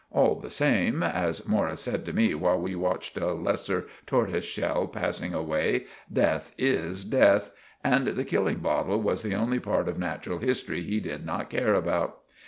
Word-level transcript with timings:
All 0.09 0.33
the 0.33 0.49
same, 0.49 1.03
as 1.03 1.47
Morris 1.47 1.81
said 1.81 2.05
to 2.05 2.11
me 2.11 2.33
while 2.33 2.59
we 2.59 2.73
watched 2.73 3.19
a 3.19 3.33
lesser 3.33 3.85
tortussshell 4.07 4.87
passing 4.91 5.35
away, 5.35 5.85
"deth 6.11 6.55
is 6.57 7.05
deth," 7.05 7.51
and 7.83 8.07
the 8.07 8.25
killing 8.25 8.57
bottle 8.57 8.99
was 8.99 9.21
the 9.21 9.35
only 9.35 9.59
part 9.59 9.87
of 9.87 9.99
natural 9.99 10.39
history 10.39 10.81
he 10.81 10.99
did 10.99 11.23
not 11.23 11.51
care 11.51 11.75
about. 11.75 12.21